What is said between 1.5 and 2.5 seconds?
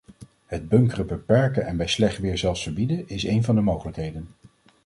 en bij slecht weer